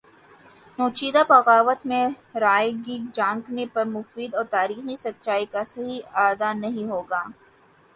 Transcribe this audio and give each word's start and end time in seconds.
نوچندی 0.77 1.23
بغاوت 1.29 1.79
میں 1.89 2.05
رائیگاں 2.43 2.99
جھانکنے 3.15 3.65
پر 3.73 3.85
مفید 3.95 4.31
اور 4.35 4.45
تاریخی 4.51 4.95
سچائی 5.05 5.45
کا 5.53 5.63
صحیح 5.73 5.99
اعادہ 6.11 6.49
نہیں 6.63 6.85
ہو 6.91 7.01
گا 7.11 7.23